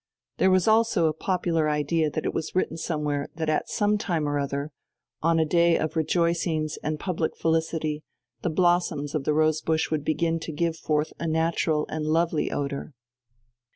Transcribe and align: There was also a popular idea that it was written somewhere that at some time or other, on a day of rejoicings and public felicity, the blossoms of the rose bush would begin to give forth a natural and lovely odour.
There 0.39 0.49
was 0.49 0.67
also 0.67 1.05
a 1.05 1.13
popular 1.13 1.69
idea 1.69 2.09
that 2.09 2.25
it 2.25 2.33
was 2.33 2.55
written 2.55 2.75
somewhere 2.75 3.29
that 3.35 3.49
at 3.51 3.69
some 3.69 3.99
time 3.99 4.27
or 4.27 4.39
other, 4.39 4.71
on 5.21 5.37
a 5.39 5.45
day 5.45 5.77
of 5.77 5.95
rejoicings 5.95 6.79
and 6.81 6.99
public 6.99 7.37
felicity, 7.37 8.01
the 8.41 8.49
blossoms 8.49 9.13
of 9.13 9.25
the 9.25 9.33
rose 9.35 9.61
bush 9.61 9.91
would 9.91 10.03
begin 10.03 10.39
to 10.39 10.51
give 10.51 10.75
forth 10.75 11.13
a 11.19 11.27
natural 11.27 11.85
and 11.87 12.07
lovely 12.07 12.49
odour. 12.51 12.95